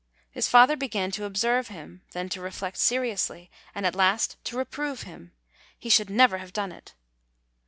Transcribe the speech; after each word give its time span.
His 0.31 0.47
father 0.47 0.75
began 0.75 1.11
to 1.11 1.25
observe 1.25 1.67
him, 1.67 2.01
then 2.13 2.27
to 2.29 2.41
reflect 2.41 2.77
seriously, 2.77 3.51
and 3.75 3.85
at 3.85 3.93
last 3.93 4.35
to 4.45 4.57
reprove 4.57 5.03
him. 5.03 5.31
He 5.77 5.91
should 5.91 6.09
never 6.09 6.39
have 6.39 6.53
done 6.53 6.71
it! 6.71 6.95